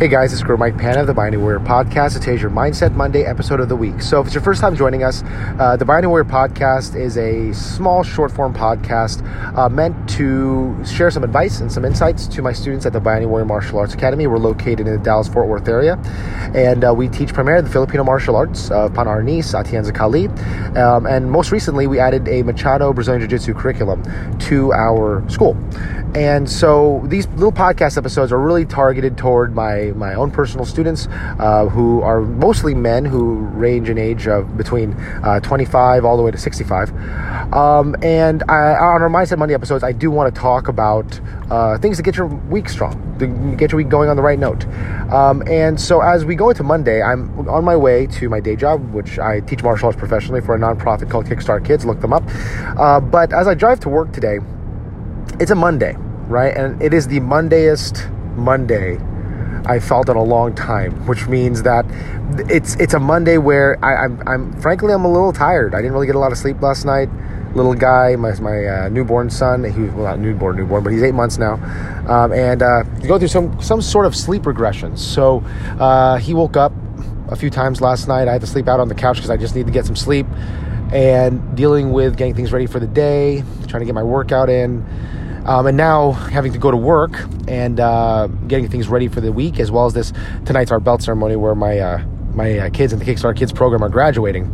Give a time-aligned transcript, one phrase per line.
[0.00, 2.26] Hey guys, it's Guro Mike Pan of the Binding Warrior Podcast.
[2.26, 4.00] Is your Mindset Monday episode of the week.
[4.00, 5.22] So, if it's your first time joining us,
[5.58, 9.22] uh, the Binding Warrior Podcast is a small short form podcast
[9.58, 13.28] uh, meant to share some advice and some insights to my students at the Binding
[13.28, 14.26] Warrior Martial Arts Academy.
[14.26, 15.98] We're located in the Dallas Fort Worth area,
[16.54, 20.28] and uh, we teach primarily the Filipino martial arts of Pan Arnis, Atienza Kali,
[20.78, 24.02] um, and most recently we added a Machado Brazilian Jiu Jitsu curriculum
[24.38, 25.58] to our school.
[26.14, 31.08] And so these little podcast episodes are really targeted toward my, my own personal students
[31.38, 34.92] uh, who are mostly men who range in age of between
[35.24, 36.90] uh, 25 all the way to 65.
[37.52, 41.78] Um, and I, on our Mindset Monday episodes, I do want to talk about uh,
[41.78, 43.26] things to get your week strong, to
[43.56, 44.66] get your week going on the right note.
[45.12, 48.56] Um, and so as we go into Monday, I'm on my way to my day
[48.56, 51.84] job, which I teach martial arts professionally for a nonprofit called Kickstart Kids.
[51.84, 52.22] Look them up.
[52.78, 54.38] Uh, but as I drive to work today,
[55.40, 55.96] it's a Monday,
[56.28, 56.56] right?
[56.56, 58.98] And it is the Mondayest Monday
[59.66, 61.84] I felt in a long time, which means that
[62.48, 65.74] it's it's a Monday where I, am I'm, I'm frankly I'm a little tired.
[65.74, 67.08] I didn't really get a lot of sleep last night.
[67.54, 71.14] Little guy, my my uh, newborn son, he well not newborn newborn, but he's eight
[71.14, 71.54] months now,
[72.08, 74.96] um, and uh, go through some some sort of sleep regression.
[74.96, 75.40] So
[75.80, 76.72] uh, he woke up
[77.28, 78.28] a few times last night.
[78.28, 79.96] I had to sleep out on the couch because I just need to get some
[79.96, 80.26] sleep,
[80.92, 84.86] and dealing with getting things ready for the day, trying to get my workout in.
[85.46, 87.12] Um, and now having to go to work
[87.48, 90.12] and uh, getting things ready for the week, as well as this
[90.44, 93.82] tonight's our belt ceremony where my uh, my uh, kids in the Kickstarter Kids program
[93.82, 94.44] are graduating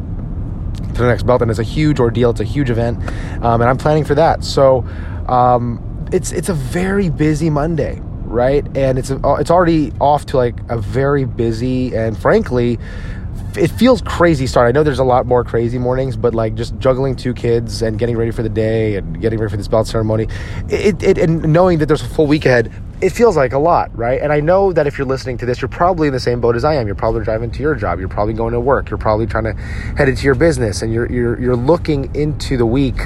[0.94, 2.30] to the next belt, and it's a huge ordeal.
[2.30, 2.98] It's a huge event,
[3.42, 4.44] um, and I'm planning for that.
[4.44, 4.86] So
[5.28, 8.64] um, it's it's a very busy Monday, right?
[8.76, 12.78] And it's a, it's already off to like a very busy and frankly
[13.56, 14.68] it feels crazy start.
[14.68, 17.98] I know there's a lot more crazy mornings, but like just juggling two kids and
[17.98, 20.28] getting ready for the day and getting ready for this belt ceremony,
[20.68, 23.94] it, it and knowing that there's a full week ahead, it feels like a lot,
[23.96, 24.20] right?
[24.22, 26.56] And I know that if you're listening to this, you're probably in the same boat
[26.56, 26.86] as I am.
[26.86, 27.98] You're probably driving to your job.
[27.98, 28.88] You're probably going to work.
[28.88, 32.66] You're probably trying to head into your business, and you're you're you're looking into the
[32.66, 32.96] week,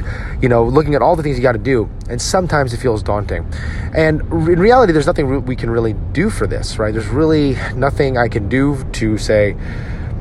[0.40, 1.90] you know, looking at all the things you got to do.
[2.08, 3.52] And sometimes it feels daunting.
[3.94, 6.92] And in reality, there's nothing we can really do for this, right?
[6.92, 9.56] There's really nothing I can do to say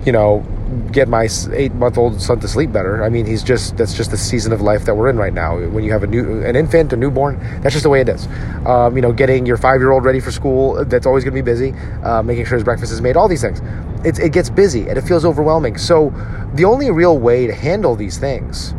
[0.05, 0.45] you know,
[0.91, 3.03] get my eight month old son to sleep better.
[3.03, 5.57] I mean, he's just that's just the season of life that we're in right now.
[5.57, 8.27] When you have a new an infant, a newborn, that's just the way it is.
[8.65, 11.41] Um, you know, getting your five year old ready for school, that's always going to
[11.41, 11.73] be busy.
[12.03, 13.61] Uh, making sure his breakfast is made, all these things.
[14.05, 15.77] It's, it gets busy and it feels overwhelming.
[15.77, 16.13] So
[16.53, 18.73] the only real way to handle these things,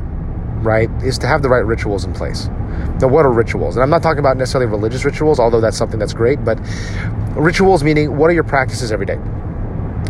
[0.63, 2.49] right, is to have the right rituals in place.
[3.01, 3.77] Now, what are rituals?
[3.77, 6.43] And I'm not talking about necessarily religious rituals, although that's something that's great.
[6.45, 6.59] But
[7.37, 9.19] rituals meaning what are your practices every day?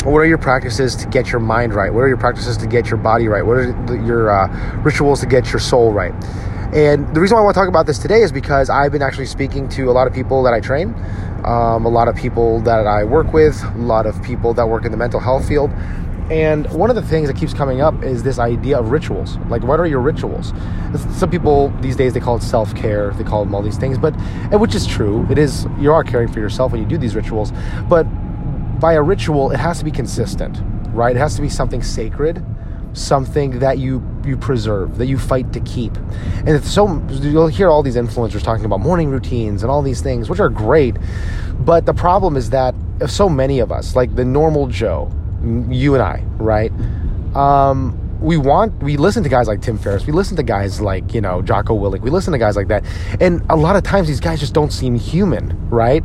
[0.05, 1.93] What are your practices to get your mind right?
[1.93, 3.44] What are your practices to get your body right?
[3.44, 6.15] What are your uh, rituals to get your soul right?
[6.75, 9.03] And the reason why I want to talk about this today is because I've been
[9.03, 10.94] actually speaking to a lot of people that I train,
[11.44, 14.84] um, a lot of people that I work with, a lot of people that work
[14.84, 15.71] in the mental health field.
[16.31, 19.37] And one of the things that keeps coming up is this idea of rituals.
[19.49, 20.53] Like, what are your rituals?
[21.19, 23.10] Some people these days they call it self care.
[23.15, 24.12] They call them all these things, but
[24.53, 25.27] which is true.
[25.28, 27.53] It is you are caring for yourself when you do these rituals.
[27.89, 28.06] But
[28.80, 30.58] by a ritual, it has to be consistent,
[30.94, 31.14] right?
[31.14, 32.44] It has to be something sacred,
[32.92, 35.96] something that you you preserve, that you fight to keep.
[36.36, 40.00] And it's so you'll hear all these influencers talking about morning routines and all these
[40.02, 40.96] things, which are great.
[41.60, 42.74] But the problem is that
[43.06, 45.10] so many of us, like the normal Joe,
[45.68, 46.72] you and I, right?
[47.34, 51.14] Um, we want we listen to guys like Tim Ferriss, we listen to guys like
[51.14, 52.84] you know Jocko Willink, we listen to guys like that,
[53.20, 56.04] and a lot of times these guys just don't seem human, right?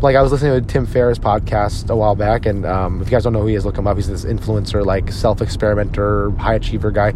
[0.00, 3.08] Like I was listening to a Tim Ferriss podcast a while back, and um, if
[3.08, 3.96] you guys don't know who he is, look him up.
[3.96, 7.14] He's this influencer, like self experimenter, high achiever guy,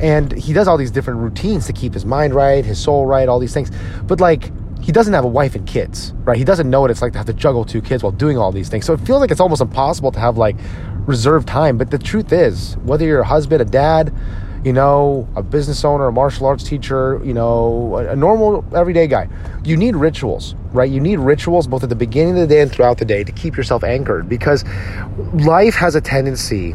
[0.00, 3.28] and he does all these different routines to keep his mind right, his soul right,
[3.28, 3.70] all these things,
[4.04, 4.50] but like
[4.80, 6.38] he doesn't have a wife and kids, right?
[6.38, 8.52] He doesn't know what it's like to have to juggle two kids while doing all
[8.52, 8.86] these things.
[8.86, 10.56] So it feels like it's almost impossible to have like
[11.06, 11.78] reserve time.
[11.78, 14.12] But the truth is, whether you're a husband, a dad,
[14.64, 19.06] you know, a business owner, a martial arts teacher, you know, a, a, normal everyday
[19.06, 19.28] guy,
[19.64, 20.90] you need rituals, right?
[20.90, 23.32] You need rituals both at the beginning of the day and throughout the day to
[23.32, 24.64] keep yourself anchored because
[25.34, 26.74] life has a tendency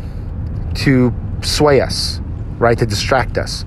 [0.76, 2.22] to sway us,
[2.60, 2.78] right?
[2.78, 3.66] To distract us.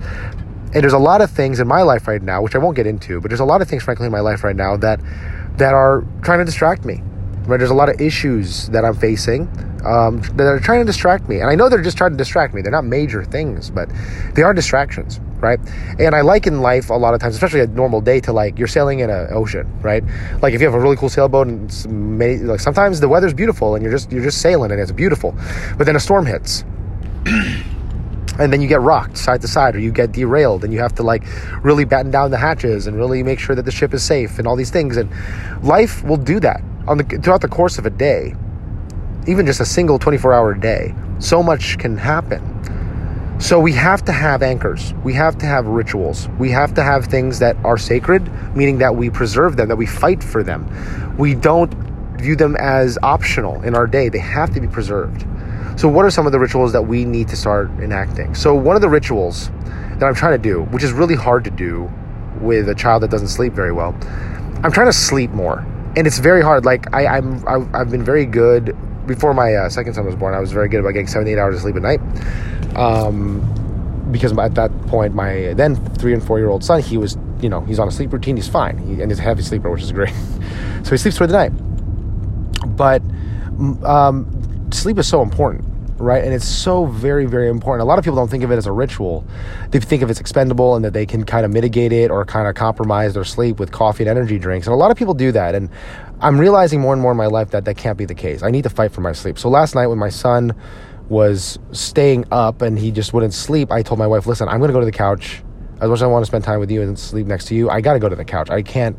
[0.72, 2.86] And there's a lot of things in my life right now, which I won't get
[2.86, 5.00] into, but there's a lot of things, frankly, in my life right now that
[5.58, 7.02] that are trying to distract me.
[7.46, 7.58] Right?
[7.58, 9.48] There's a lot of issues that I'm facing
[9.84, 11.40] um, that are trying to distract me.
[11.40, 12.62] And I know they're just trying to distract me.
[12.62, 13.88] They're not major things, but
[14.34, 15.60] they are distractions, right?
[15.98, 18.58] And I like in life a lot of times, especially a normal day, to like
[18.58, 20.02] you're sailing in an ocean, right?
[20.40, 23.74] Like if you have a really cool sailboat and many, like sometimes the weather's beautiful
[23.74, 25.34] and you're just you're just sailing and it's beautiful,
[25.76, 26.64] but then a storm hits.
[28.38, 30.94] and then you get rocked side to side or you get derailed and you have
[30.94, 31.24] to like
[31.62, 34.48] really batten down the hatches and really make sure that the ship is safe and
[34.48, 35.08] all these things and
[35.62, 38.34] life will do that on the throughout the course of a day,
[39.26, 42.50] even just a single 24-hour day, so much can happen.
[43.40, 44.94] So we have to have anchors.
[45.02, 46.28] We have to have rituals.
[46.38, 49.86] We have to have things that are sacred, meaning that we preserve them, that we
[49.86, 50.68] fight for them.
[51.18, 51.74] We don't
[52.18, 54.08] view them as optional in our day.
[54.08, 55.26] They have to be preserved.
[55.76, 58.34] So what are some of the rituals that we need to start enacting?
[58.34, 59.50] So one of the rituals
[59.98, 61.90] that I'm trying to do, which is really hard to do
[62.40, 63.96] with a child that doesn't sleep very well,
[64.62, 65.66] I'm trying to sleep more.
[65.96, 66.64] And it's very hard.
[66.64, 67.44] Like I, I'm,
[67.74, 68.76] I've been very good
[69.06, 70.34] before my uh, second son was born.
[70.34, 72.00] I was very good about getting seven, eight hours of sleep at night.
[72.76, 73.40] Um,
[74.10, 77.48] because at that point, my then three and four year old son, he was, you
[77.48, 78.36] know, he's on a sleep routine.
[78.36, 80.14] He's fine, he, and he's a heavy sleeper, which is great.
[80.84, 81.52] so he sleeps through the night.
[82.76, 83.02] But
[83.84, 85.73] um, sleep is so important
[86.04, 86.22] right?
[86.22, 87.82] And it's so very, very important.
[87.82, 89.26] A lot of people don't think of it as a ritual.
[89.70, 92.46] They think of it's expendable and that they can kind of mitigate it or kind
[92.46, 94.66] of compromise their sleep with coffee and energy drinks.
[94.66, 95.54] And a lot of people do that.
[95.54, 95.70] And
[96.20, 98.42] I'm realizing more and more in my life that that can't be the case.
[98.42, 99.38] I need to fight for my sleep.
[99.38, 100.54] So last night when my son
[101.08, 104.68] was staying up and he just wouldn't sleep, I told my wife, listen, I'm going
[104.68, 105.42] to go to the couch.
[105.80, 107.68] As much as I want to spend time with you and sleep next to you,
[107.68, 108.48] I got to go to the couch.
[108.48, 108.96] I can't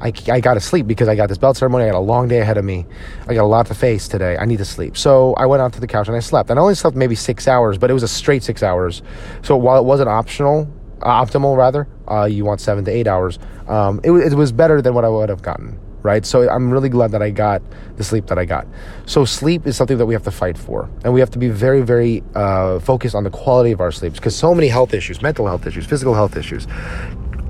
[0.00, 1.84] I, I got to sleep because I got this belt ceremony.
[1.84, 2.86] I got a long day ahead of me.
[3.28, 4.36] I got a lot to face today.
[4.38, 4.96] I need to sleep.
[4.96, 6.50] So I went out to the couch and I slept.
[6.50, 9.02] And I only slept maybe six hours, but it was a straight six hours.
[9.42, 13.38] So while it wasn't optional, uh, optimal rather, uh, you want seven to eight hours.
[13.68, 16.24] Um, it, it was better than what I would have gotten right?
[16.24, 17.60] So I'm really glad that I got
[17.96, 18.66] the sleep that I got.
[19.04, 21.50] So sleep is something that we have to fight for, and we have to be
[21.50, 25.20] very, very uh, focused on the quality of our sleeps because so many health issues,
[25.20, 26.66] mental health issues, physical health issues,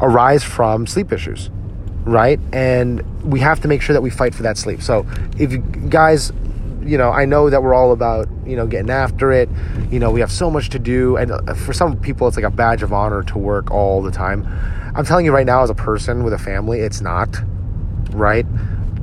[0.01, 1.49] arise from sleep issues
[2.05, 2.41] right?
[2.53, 4.83] And we have to make sure that we fight for that sleep.
[4.83, 5.07] So
[5.39, 6.33] if you guys,
[6.83, 9.49] you know, I know that we're all about, you know, getting after it.
[9.91, 11.17] You know, we have so much to do.
[11.17, 14.11] And uh, for some people, it's like a badge of honor to work all the
[14.11, 14.47] time.
[14.95, 17.29] I'm telling you right now, as a person with a family, it's not,
[18.11, 18.47] right?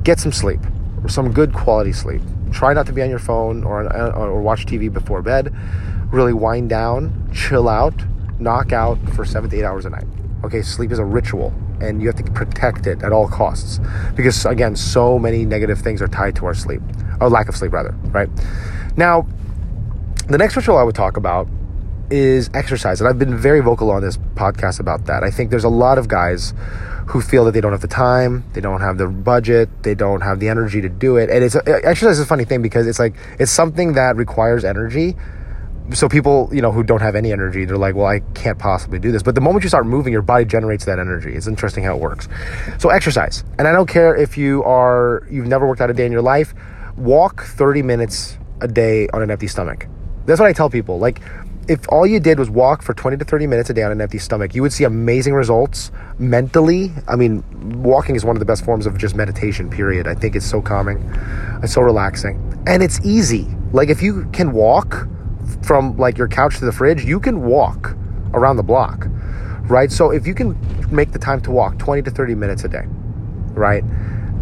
[0.02, 0.60] Get some sleep,
[1.08, 2.20] some good quality sleep.
[2.52, 5.54] Try not to be on your phone or, or watch TV before bed.
[6.10, 7.94] Really wind down, chill out,
[8.38, 10.06] knock out for seven to eight hours a night.
[10.44, 13.80] Okay, sleep is a ritual and you have to protect it at all costs.
[14.14, 16.82] Because again so many negative things are tied to our sleep
[17.20, 18.28] or lack of sleep rather right?
[18.96, 19.26] Now
[20.28, 21.48] the next ritual i would talk about
[22.10, 25.22] is exercise and i've been very vocal on this podcast about that.
[25.22, 26.52] I think there's a lot of guys
[27.08, 30.20] who feel that they don't have the time they don't have the budget they don't
[30.20, 32.98] have the energy to do it and it's exercise is a funny thing because it's
[32.98, 35.16] like it's something that requires energy
[35.94, 38.98] so people you know who don't have any energy they're like well i can't possibly
[38.98, 39.22] do this.
[39.22, 41.34] But the moment you start moving your body generates that energy.
[41.34, 42.28] It's interesting how it works.
[42.78, 43.44] So exercise.
[43.58, 46.22] And i don't care if you are you've never worked out a day in your
[46.22, 46.54] life
[46.96, 49.86] walk 30 minutes a day on an empty stomach.
[50.26, 50.98] That's what i tell people.
[50.98, 51.20] Like
[51.68, 54.00] if all you did was walk for 20 to 30 minutes a day on an
[54.00, 56.92] empty stomach you would see amazing results mentally.
[57.06, 57.42] I mean
[57.82, 60.06] walking is one of the best forms of just meditation period.
[60.06, 60.98] I think it's so calming.
[61.62, 62.36] It's so relaxing.
[62.66, 63.46] And it's easy.
[63.72, 65.08] Like if you can walk
[65.62, 67.96] from like your couch to the fridge, you can walk
[68.34, 69.06] around the block,
[69.64, 69.90] right?
[69.90, 70.56] So if you can
[70.94, 72.84] make the time to walk 20 to 30 minutes a day,
[73.54, 73.84] right?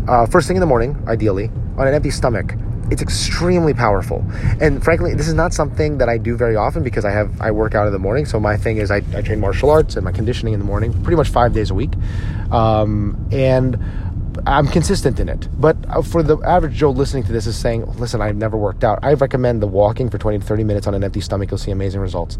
[0.08, 2.54] Uh, first thing in the morning, ideally, on an empty stomach,
[2.90, 4.24] it's extremely powerful.
[4.60, 7.50] And frankly, this is not something that I do very often because I have I
[7.50, 8.26] work out in the morning.
[8.26, 10.92] So my thing is I, I train martial arts and my conditioning in the morning,
[11.02, 11.92] pretty much five days a week.
[12.52, 13.76] Um, and
[14.46, 15.48] I'm consistent in it.
[15.60, 18.84] But uh, for the average Joe listening to this is saying, listen, I've never worked
[18.84, 19.00] out.
[19.02, 21.50] I recommend the walking for 20 to 30 minutes on an empty stomach.
[21.50, 22.38] You'll see amazing results.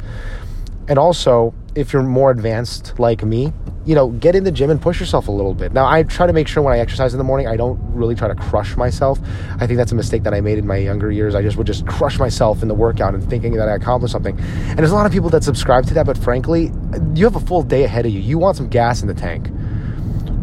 [0.89, 3.53] And also, if you're more advanced like me,
[3.85, 5.73] you know, get in the gym and push yourself a little bit.
[5.73, 8.15] Now, I try to make sure when I exercise in the morning, I don't really
[8.15, 9.19] try to crush myself.
[9.59, 11.35] I think that's a mistake that I made in my younger years.
[11.35, 14.39] I just would just crush myself in the workout and thinking that I accomplished something.
[14.39, 16.73] And there's a lot of people that subscribe to that, but frankly,
[17.15, 18.21] you have a full day ahead of you.
[18.21, 19.51] You want some gas in the tank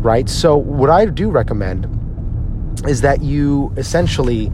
[0.04, 0.30] right?
[0.30, 1.88] So, what I do recommend
[2.88, 4.52] is that you essentially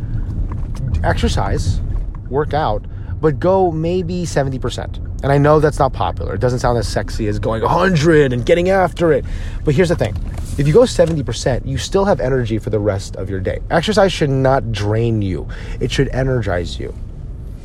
[1.03, 1.81] exercise,
[2.29, 2.85] work out,
[3.19, 4.97] but go maybe 70%.
[5.21, 6.35] And I know that's not popular.
[6.35, 9.25] It doesn't sound as sexy as going 100 and getting after it.
[9.65, 10.15] But here's the thing
[10.57, 13.59] if you go 70%, you still have energy for the rest of your day.
[13.69, 15.47] Exercise should not drain you,
[15.79, 16.93] it should energize you,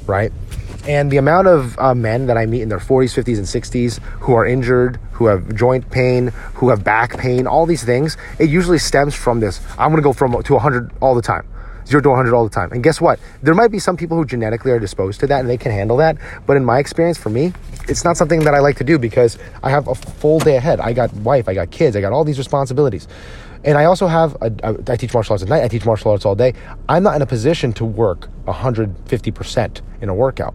[0.07, 0.33] right?
[0.87, 4.03] And the amount of uh, men that I meet in their 40s, 50s, and 60s
[4.21, 8.51] who are injured, who have joint pain, who have back pain, all these things, it
[8.51, 9.63] usually stems from this.
[9.79, 11.47] I'm going to go from to 100 all the time.
[11.87, 12.71] Zero to 100 all the time.
[12.73, 13.19] And guess what?
[13.43, 15.97] There might be some people who genetically are disposed to that and they can handle
[15.99, 16.19] that.
[16.47, 17.53] But in my experience, for me,
[17.89, 20.81] it's not something that I like to do because I have a full day ahead.
[20.81, 23.09] I got wife, I got kids, I got all these responsibilities.
[23.65, 26.11] And I also have, a, a, I teach martial arts at night, I teach martial
[26.11, 26.53] arts all day.
[26.89, 30.55] I'm not in a position to work 150% in a workout.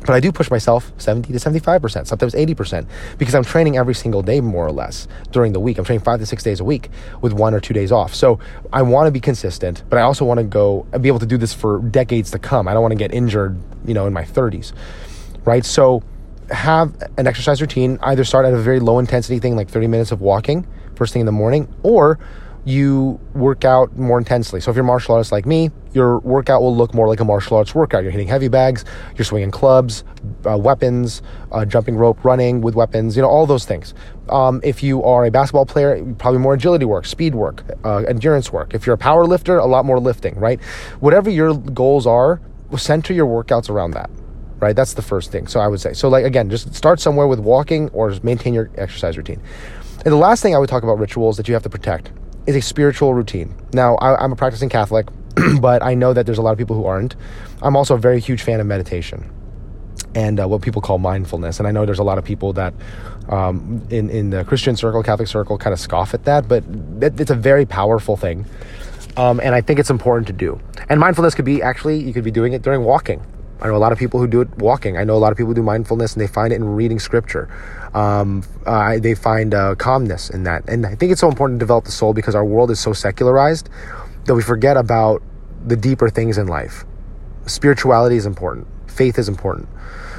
[0.00, 2.86] But I do push myself 70 to 75%, sometimes 80%,
[3.18, 5.78] because I'm training every single day, more or less, during the week.
[5.78, 6.88] I'm training five to six days a week
[7.20, 8.14] with one or two days off.
[8.14, 8.38] So
[8.72, 11.26] I want to be consistent, but I also want to go and be able to
[11.26, 12.66] do this for decades to come.
[12.66, 14.72] I don't want to get injured, you know, in my 30s,
[15.44, 15.64] right?
[15.64, 16.02] So
[16.50, 17.98] have an exercise routine.
[18.02, 20.66] Either start at a very low intensity thing, like 30 minutes of walking
[21.00, 22.18] first thing in the morning, or
[22.64, 24.60] you work out more intensely.
[24.60, 27.24] So if you're a martial artist like me, your workout will look more like a
[27.24, 28.02] martial arts workout.
[28.02, 28.84] You're hitting heavy bags,
[29.16, 30.04] you're swinging clubs,
[30.48, 33.94] uh, weapons, uh, jumping rope, running with weapons, you know, all those things.
[34.28, 38.52] Um, if you are a basketball player, probably more agility work, speed work, uh, endurance
[38.52, 38.74] work.
[38.74, 40.62] If you're a power lifter, a lot more lifting, right?
[41.00, 42.40] Whatever your goals are,
[42.76, 44.10] center your workouts around that.
[44.60, 45.46] Right, that's the first thing.
[45.46, 48.70] So I would say, so like again, just start somewhere with walking or maintain your
[48.76, 49.40] exercise routine.
[50.04, 52.10] And the last thing I would talk about rituals that you have to protect
[52.46, 53.54] is a spiritual routine.
[53.72, 55.08] Now, I, am a practicing Catholic,
[55.60, 57.16] but I know that there's a lot of people who aren't.
[57.62, 59.30] I'm also a very huge fan of meditation
[60.14, 61.58] and uh, what people call mindfulness.
[61.58, 62.74] And I know there's a lot of people that
[63.28, 66.64] um, in, in the Christian circle, Catholic circle, kind of scoff at that, but
[67.00, 68.44] it, it's a very powerful thing.
[69.16, 70.60] Um, and I think it's important to do.
[70.88, 73.24] And mindfulness could be actually, you could be doing it during walking.
[73.60, 74.96] I know a lot of people who do it walking.
[74.96, 77.48] I know a lot of people do mindfulness and they find it in reading scripture.
[77.94, 80.68] Um, uh, they find uh, calmness in that.
[80.68, 82.92] And I think it's so important to develop the soul because our world is so
[82.92, 83.68] secularized
[84.24, 85.22] that we forget about
[85.66, 86.84] the deeper things in life.
[87.46, 89.68] Spirituality is important, faith is important.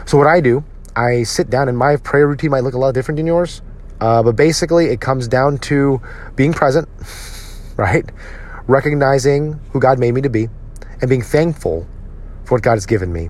[0.05, 0.63] So, what I do,
[0.95, 3.61] I sit down and my prayer routine might look a lot different than yours.
[3.99, 6.01] Uh, but basically, it comes down to
[6.35, 6.89] being present,
[7.77, 8.09] right?
[8.67, 10.49] Recognizing who God made me to be
[10.99, 11.87] and being thankful
[12.51, 13.29] what God has given me.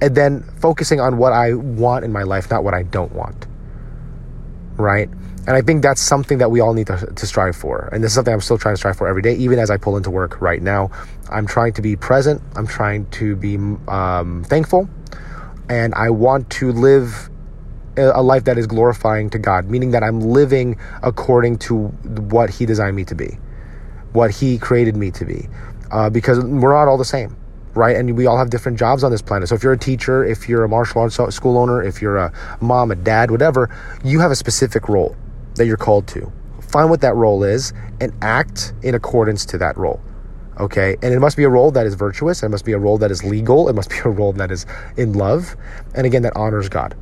[0.00, 3.46] And then focusing on what I want in my life, not what I don't want
[4.78, 5.08] right?
[5.46, 7.88] And I think that's something that we all need to, to, strive for.
[7.92, 9.76] And this is something I'm still trying to strive for every day, even as I
[9.76, 10.90] pull into work right now.
[11.30, 13.56] I'm trying to be present, I'm trying to be
[13.88, 14.88] um, thankful,
[15.68, 17.30] and I want to live
[17.96, 22.64] a life that is glorifying to God, meaning that I'm living according to what He
[22.64, 23.38] designed me to be,
[24.12, 25.48] what He created me to be,
[25.90, 27.37] uh, because we're not all the same
[27.78, 27.96] right?
[27.96, 29.48] And we all have different jobs on this planet.
[29.48, 32.32] So if you're a teacher, if you're a martial arts school owner, if you're a
[32.60, 33.70] mom, a dad, whatever,
[34.04, 35.16] you have a specific role
[35.54, 36.30] that you're called to.
[36.60, 40.00] Find what that role is and act in accordance to that role.
[40.58, 40.96] Okay.
[41.02, 42.42] And it must be a role that is virtuous.
[42.42, 43.68] It must be a role that is legal.
[43.68, 44.66] It must be a role that is
[44.96, 45.56] in love.
[45.94, 46.96] And again, that honors God.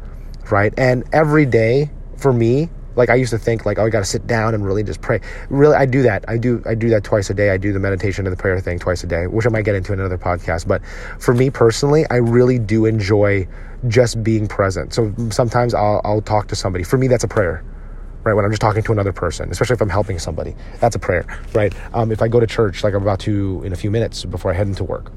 [0.51, 0.73] Right.
[0.77, 4.05] And every day for me, like I used to think like, oh, I got to
[4.05, 5.21] sit down and really just pray.
[5.49, 6.25] Really, I do that.
[6.29, 6.63] I do.
[6.67, 7.51] I do that twice a day.
[7.51, 9.75] I do the meditation and the prayer thing twice a day, which I might get
[9.75, 10.67] into in another podcast.
[10.67, 10.85] But
[11.19, 13.47] for me personally, I really do enjoy
[13.89, 14.95] just being present.
[14.95, 16.83] So sometimes I'll, I'll talk to somebody.
[16.85, 17.63] For me, that's a prayer
[18.27, 18.35] right?
[18.35, 21.25] When I'm just talking to another person, especially if I'm helping somebody, that's a prayer,
[21.55, 21.73] right?
[21.95, 24.51] Um, if I go to church, like I'm about to in a few minutes before
[24.51, 25.13] I head into work,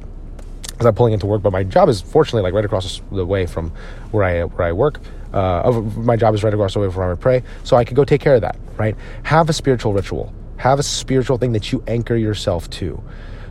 [0.64, 3.48] because I'm pulling into work, but my job is fortunately like right across the way
[3.48, 3.72] from
[4.12, 5.00] where I where I work.
[5.34, 7.96] Uh, my job is right across the way from where I pray, so I could
[7.96, 8.58] go take care of that.
[8.78, 8.96] Right?
[9.24, 10.34] Have a spiritual ritual.
[10.58, 13.02] Have a spiritual thing that you anchor yourself to.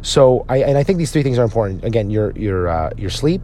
[0.02, 1.84] So I and I think these three things are important.
[1.84, 3.42] Again, your your uh, your sleep,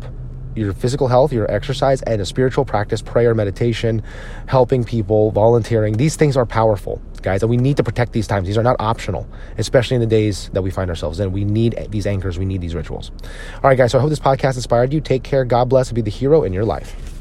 [0.55, 4.03] your physical health, your exercise, and a spiritual practice, prayer, meditation,
[4.47, 5.97] helping people, volunteering.
[5.97, 8.47] These things are powerful guys, and we need to protect these times.
[8.47, 9.27] These are not optional,
[9.59, 11.33] especially in the days that we find ourselves in.
[11.33, 13.11] We need these anchors, we need these rituals.
[13.57, 15.01] All right, guys, so I hope this podcast inspired you.
[15.01, 17.14] Take care, God bless, and be the hero in your life.